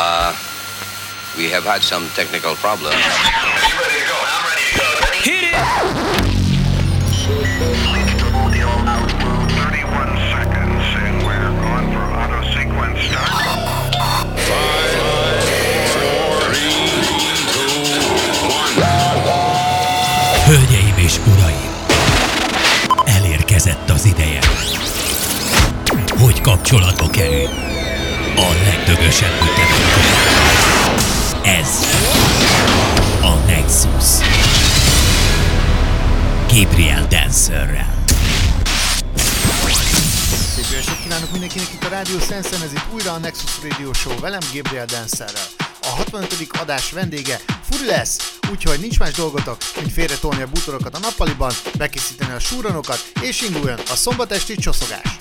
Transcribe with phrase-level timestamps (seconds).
[0.00, 0.32] Uh,
[1.36, 2.94] we have had some technical problems.
[5.24, 5.54] Hit it!
[20.46, 21.70] Hölgyeim és uraim!
[23.04, 24.40] Elérkezett az ideje,
[26.18, 27.67] hogy kapcsolatba kerül
[28.38, 30.26] a legdögösebb ütemettel.
[31.42, 31.68] Ez
[33.22, 34.26] a Nexus.
[36.52, 38.04] Gabriel Dancerrel.
[40.54, 44.20] Szép estét kívánok mindenkinek itt a Rádió Szensen, ez itt újra a Nexus Radio Show
[44.20, 45.46] velem Gabriel Dancerrel.
[45.82, 46.46] A 65.
[46.60, 52.32] adás vendége Furi lesz, úgyhogy nincs más dolgotok, mint félretolni a bútorokat a nappaliban, bekészíteni
[52.32, 55.18] a súranokat, és induljon a szombatesti csoszogás.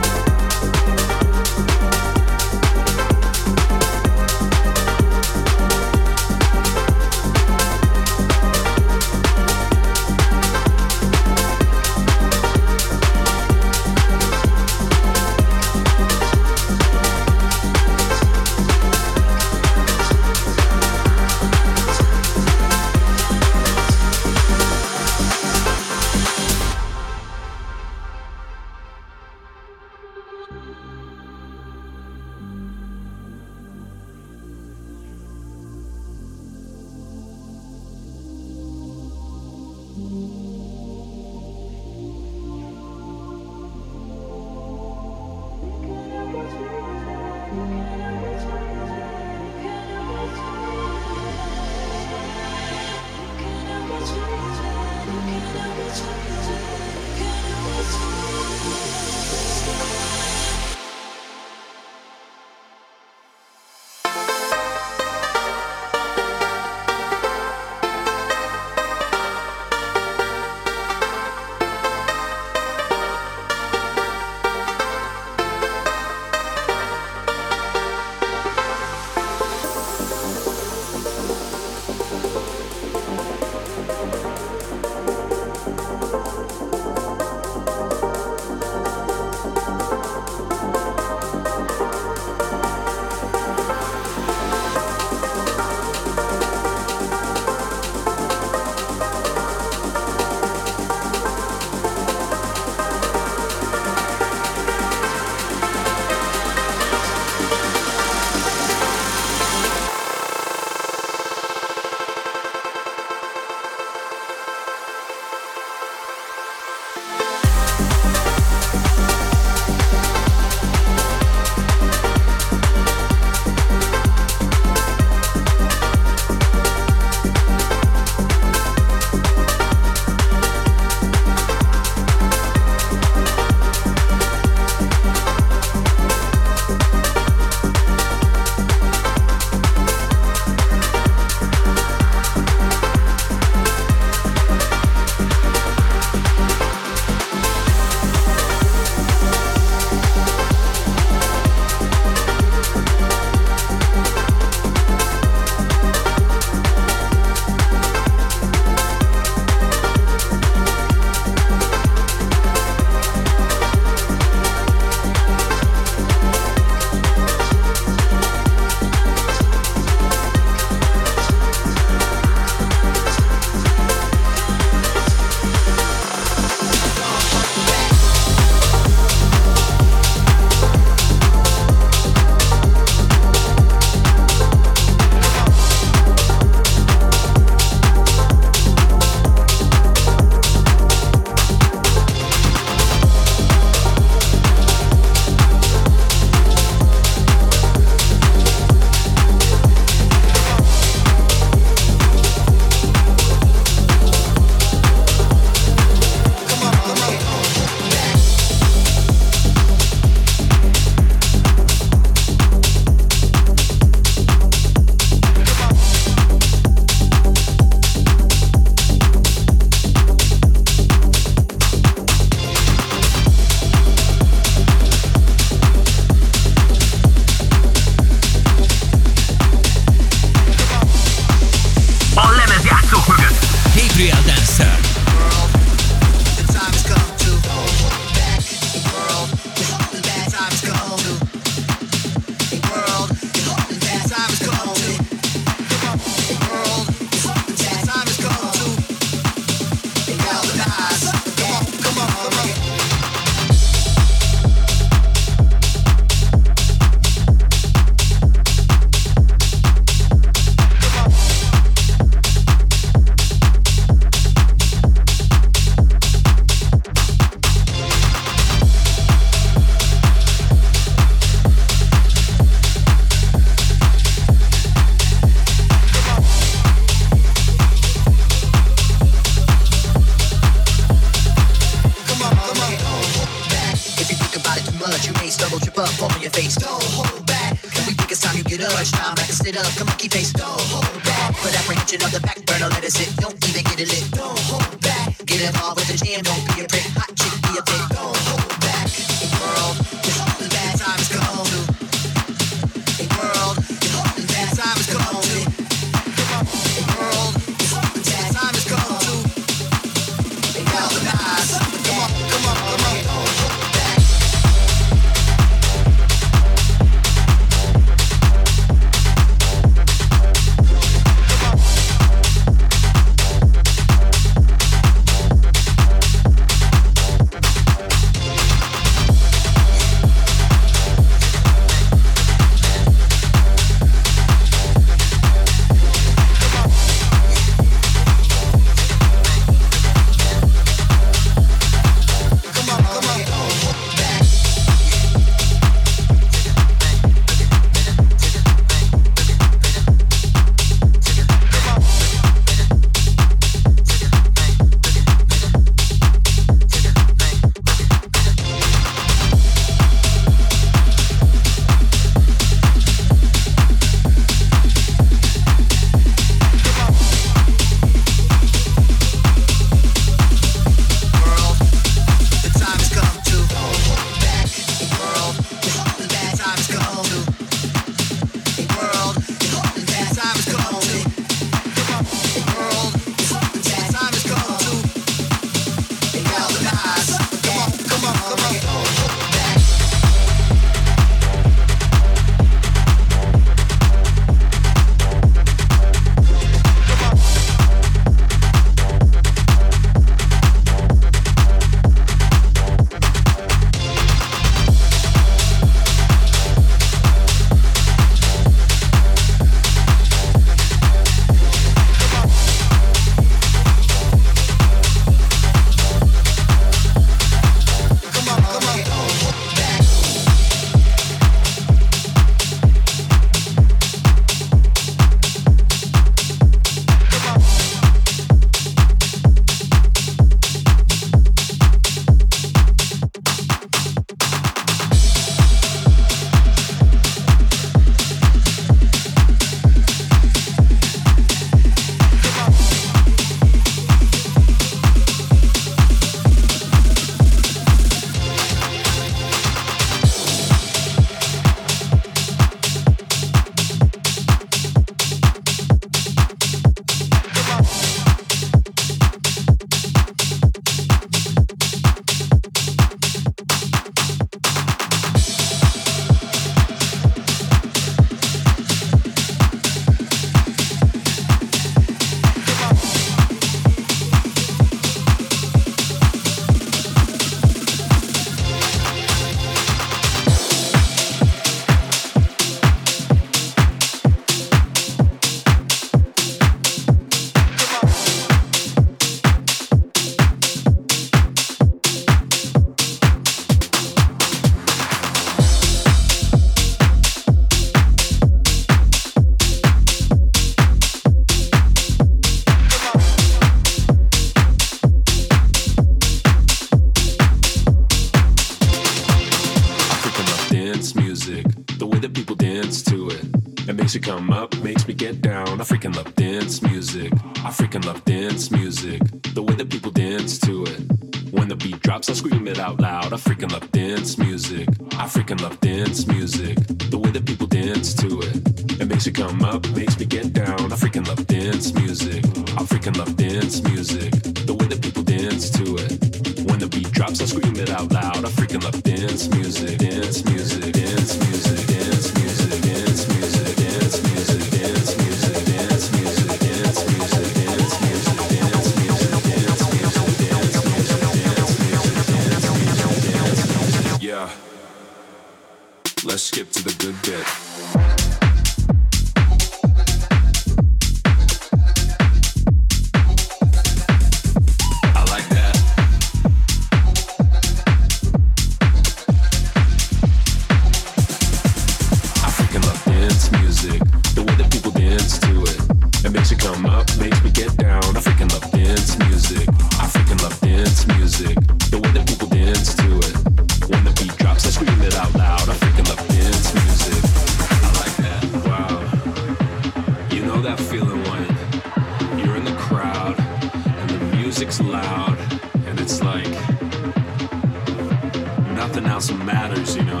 [598.96, 600.00] It matters, you know.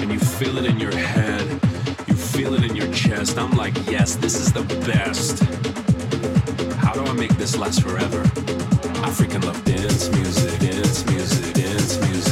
[0.00, 1.48] And you feel it in your head,
[2.06, 3.38] you feel it in your chest.
[3.38, 5.42] I'm like, yes, this is the best.
[6.74, 8.20] How do I make this last forever?
[8.20, 12.25] I freaking love dance music, dance music, dance music.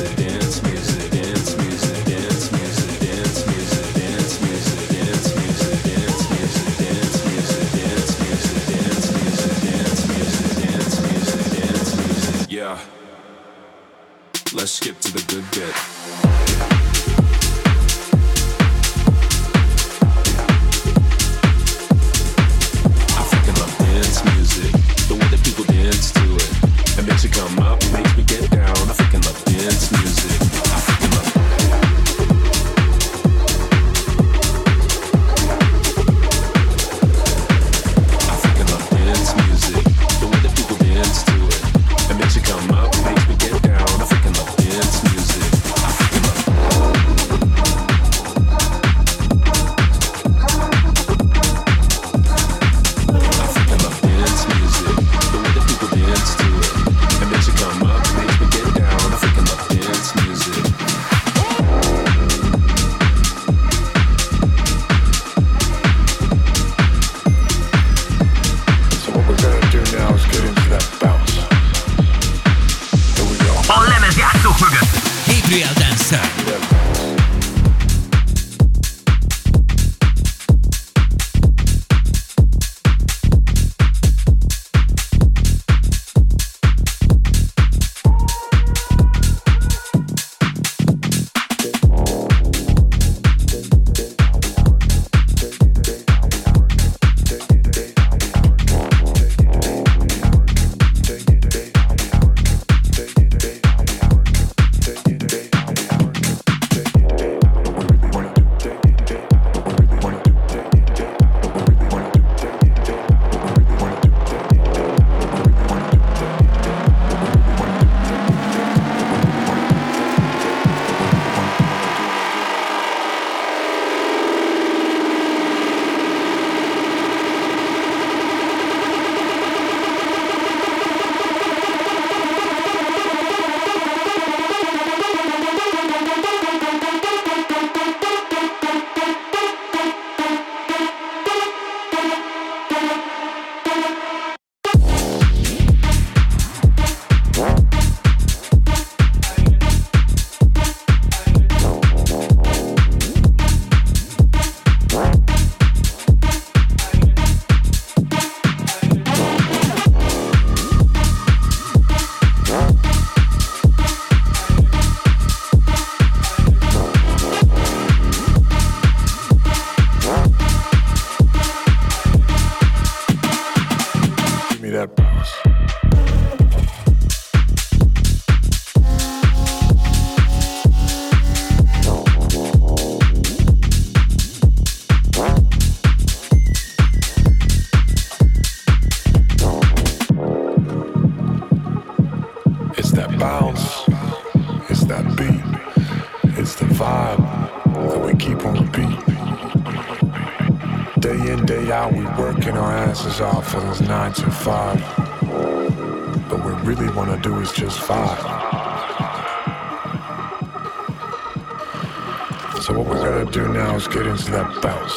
[212.64, 214.94] So what we're gonna do now is get into that bounce.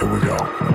[0.00, 0.73] Here we go.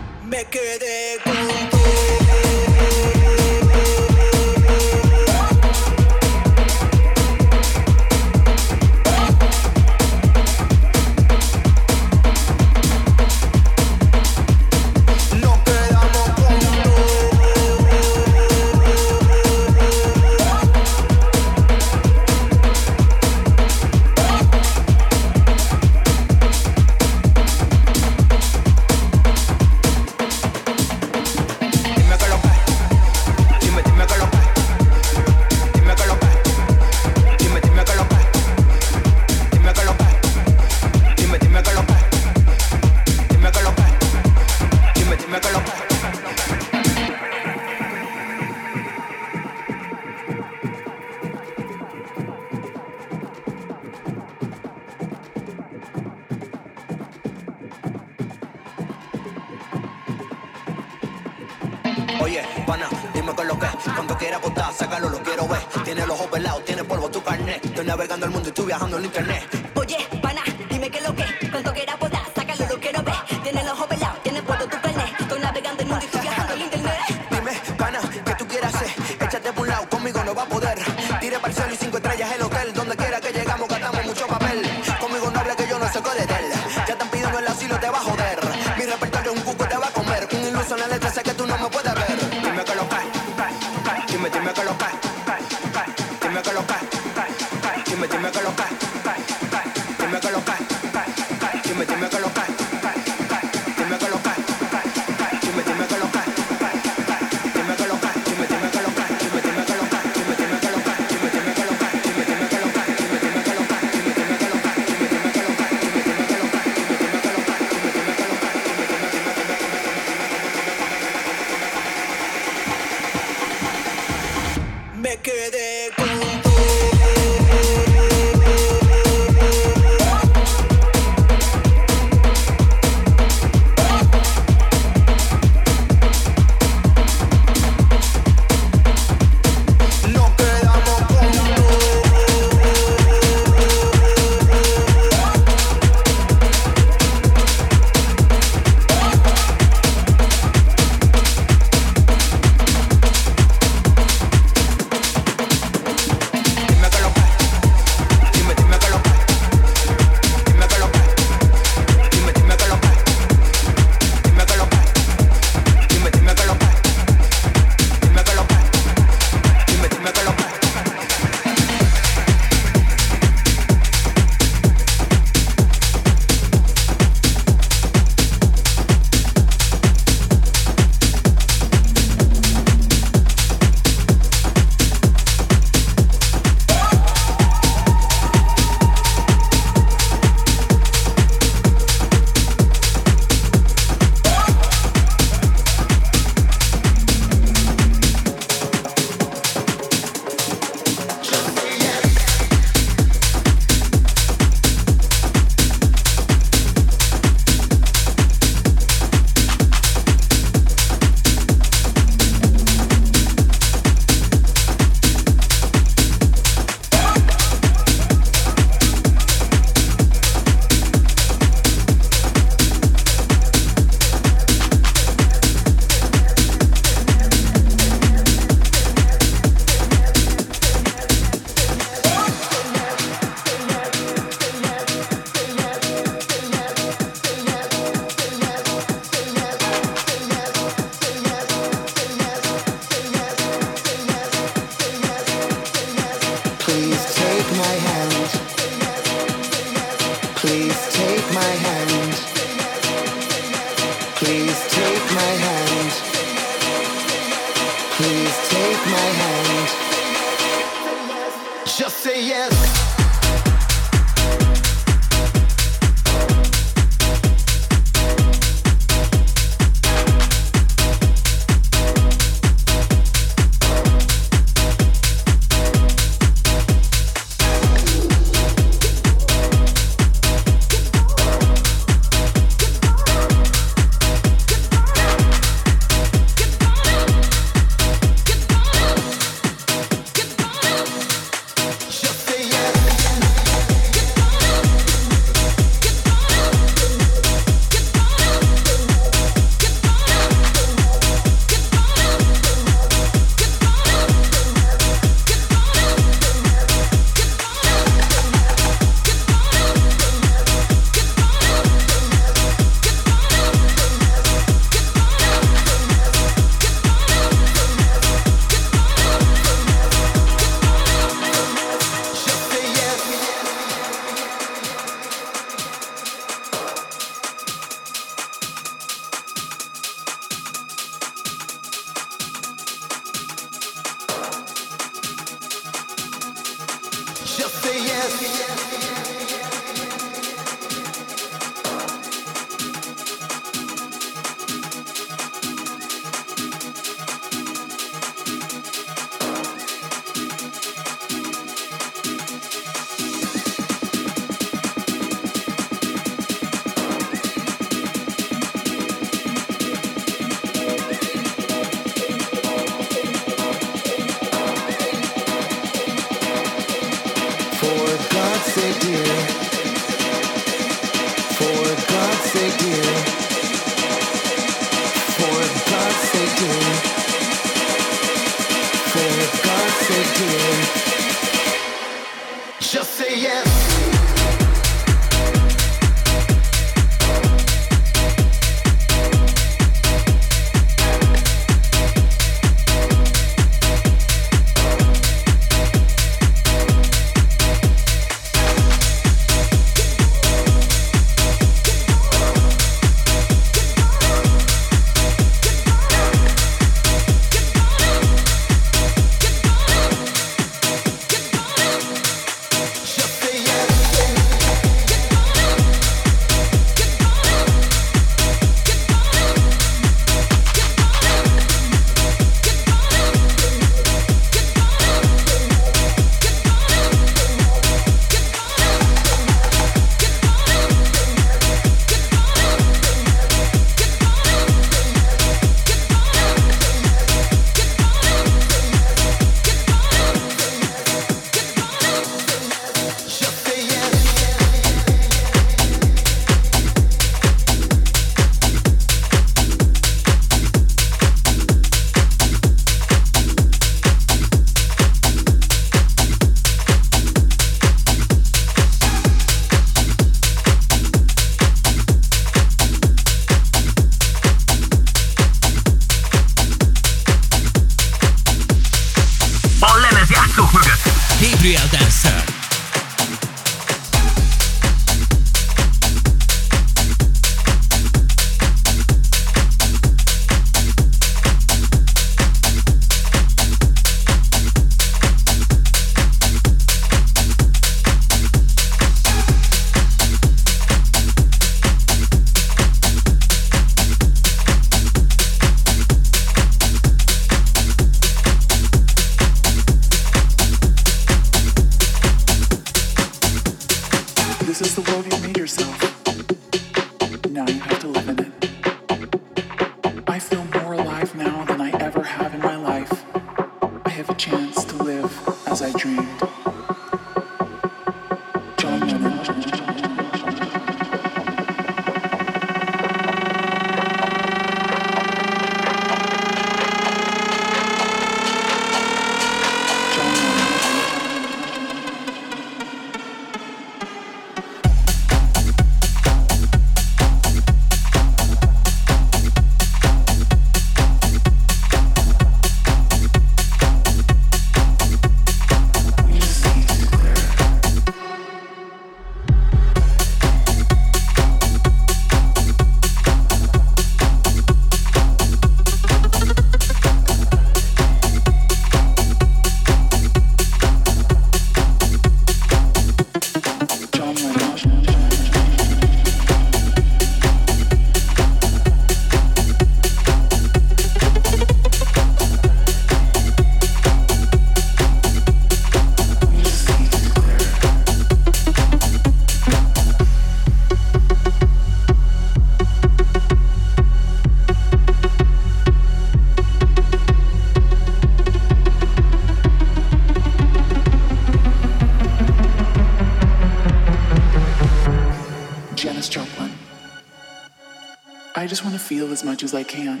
[599.50, 600.00] as I can.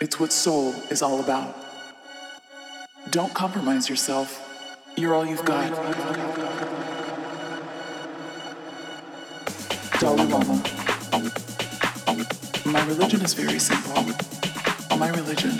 [0.00, 1.54] It's what soul is all about.
[3.10, 4.28] Don't compromise yourself.
[4.96, 5.70] You're all you've got.
[10.00, 10.60] Dalai Lama.
[12.64, 13.94] My religion is very simple.
[14.98, 15.52] My religion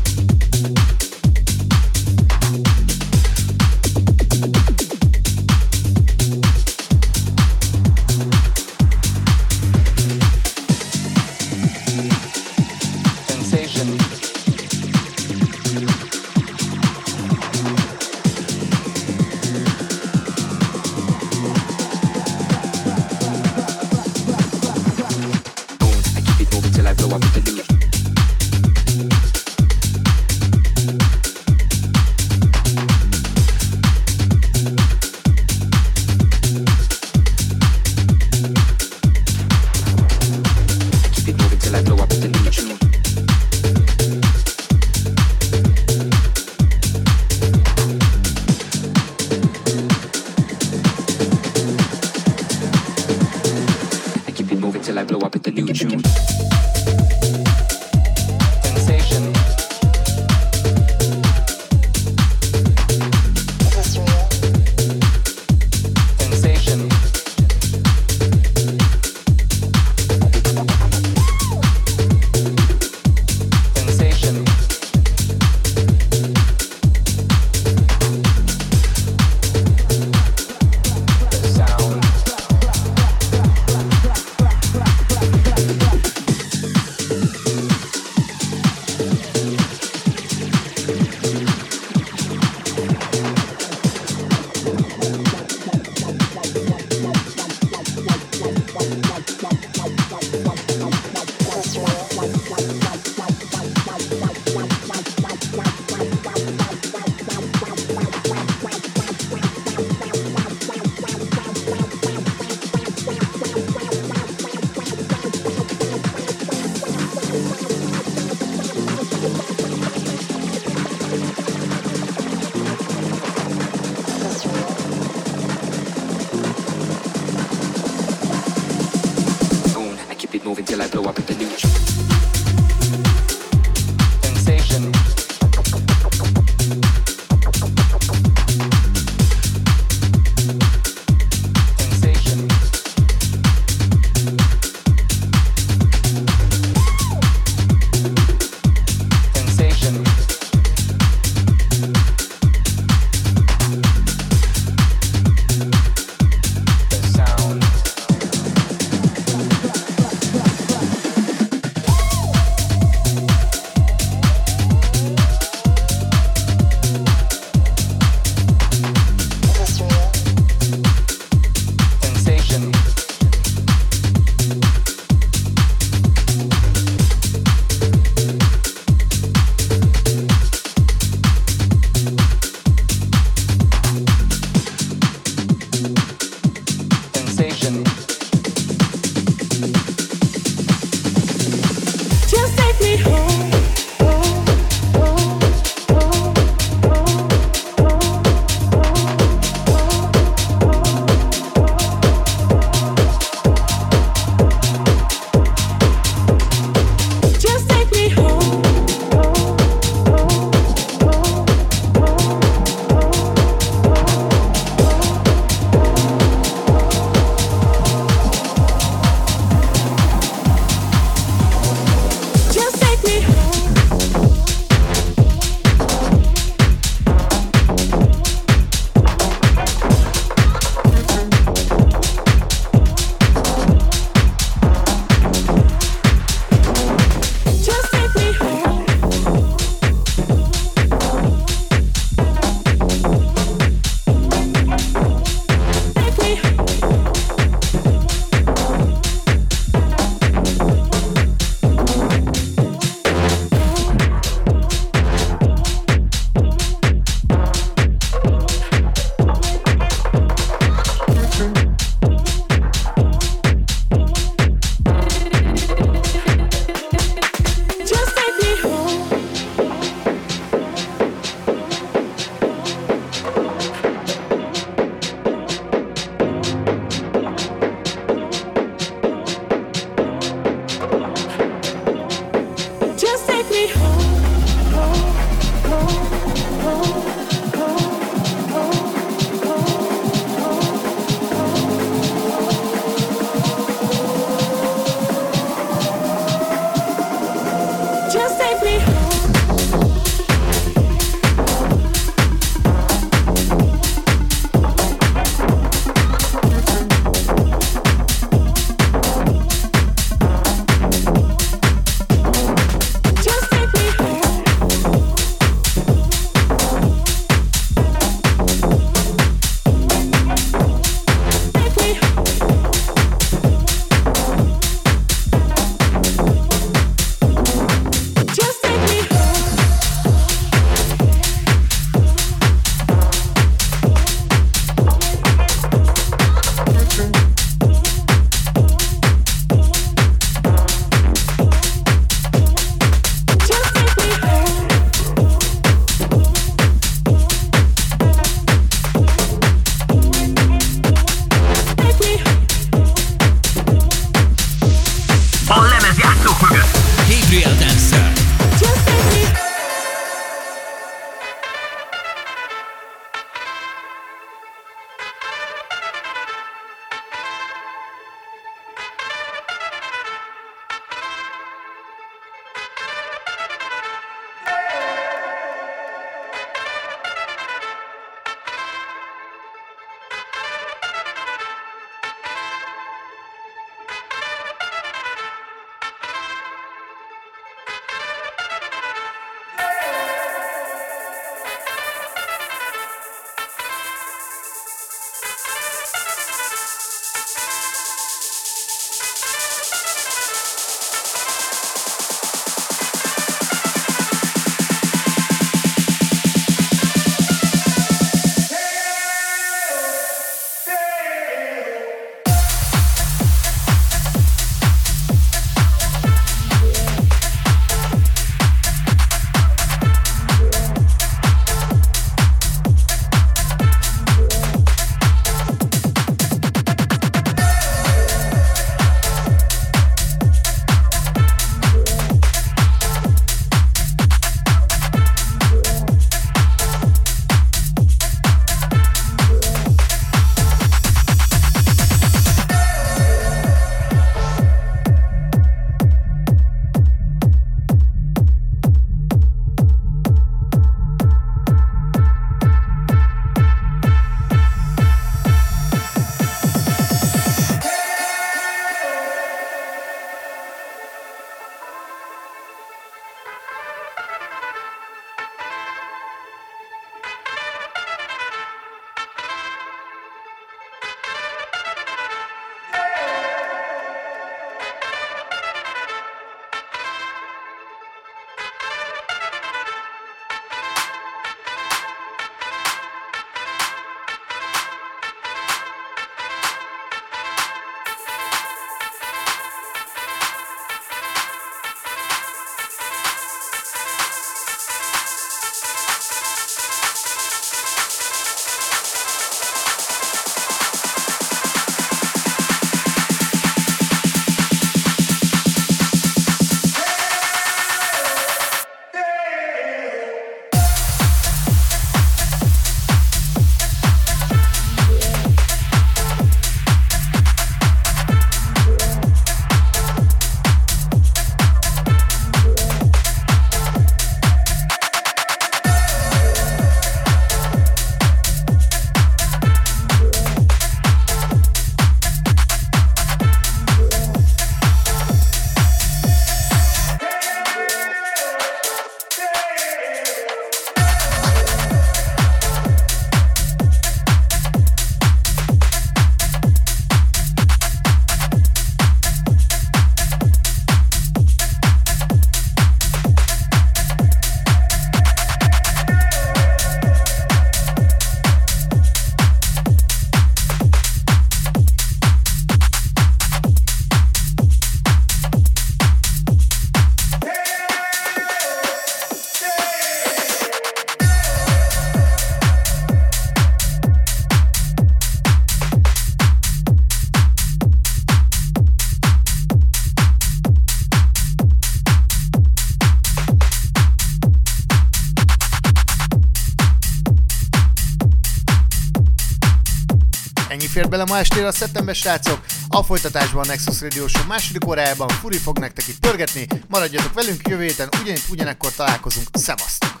[591.10, 592.44] ma estére a szeptember srácok.
[592.68, 596.46] A folytatásban a Nexus Radio Show második órájában Furi fog nektek itt pörgetni.
[596.68, 599.28] Maradjatok velünk jövő héten, ugyanitt ugyanekkor találkozunk.
[599.32, 600.00] Szevasztok!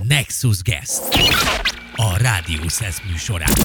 [0.00, 1.02] Nexus Guest.
[1.94, 3.63] A Rádió Szesz műsorán.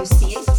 [0.00, 0.49] you see it?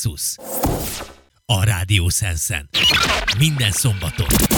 [0.00, 0.36] Nexus.
[1.46, 2.68] A Rádió Sensen.
[3.38, 4.49] Minden szombaton.